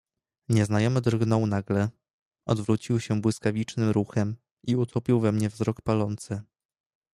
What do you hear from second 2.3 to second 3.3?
odwrócił się